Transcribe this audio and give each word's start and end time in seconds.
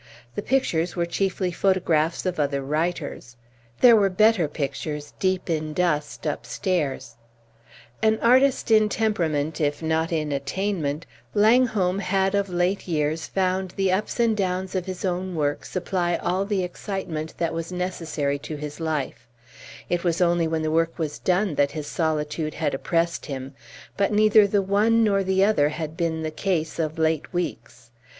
The 0.33 0.41
pictures 0.41 0.95
were 0.95 1.05
chiefly 1.05 1.51
photographs 1.51 2.25
of 2.25 2.39
other 2.39 2.63
writers. 2.63 3.37
There 3.81 3.95
were 3.95 4.09
better 4.09 4.47
pictures 4.47 5.13
deep 5.19 5.47
in 5.47 5.73
dust 5.73 6.25
upstairs. 6.25 7.17
An 8.01 8.17
artist 8.19 8.71
in 8.71 8.89
temperament, 8.89 9.61
if 9.61 9.83
not 9.83 10.11
in 10.11 10.31
attainment, 10.31 11.05
Langholm 11.35 11.99
had 11.99 12.33
of 12.33 12.49
late 12.49 12.87
years 12.87 13.27
found 13.27 13.73
the 13.75 13.91
ups 13.91 14.19
and 14.19 14.35
downs 14.35 14.73
of 14.73 14.87
his 14.87 15.05
own 15.05 15.35
work 15.35 15.65
supply 15.65 16.15
all 16.15 16.45
the 16.45 16.63
excitement 16.63 17.35
that 17.37 17.53
was 17.53 17.71
necessary 17.71 18.39
to 18.39 18.55
his 18.55 18.79
life; 18.79 19.27
it 19.87 20.03
was 20.03 20.19
only 20.19 20.47
when 20.47 20.63
the 20.63 20.71
work 20.71 20.97
was 20.97 21.19
done 21.19 21.53
that 21.53 21.73
his 21.73 21.85
solitude 21.85 22.55
had 22.55 22.73
oppressed 22.73 23.27
him; 23.27 23.53
but 23.97 24.11
neither 24.11 24.47
the 24.47 24.63
one 24.63 25.03
nor 25.03 25.21
the 25.23 25.43
other 25.45 25.69
had 25.69 25.95
been 25.95 26.23
the 26.23 26.31
case 26.31 26.79
of 26.79 26.97
late 26.97 27.31
weeks. 27.31 27.91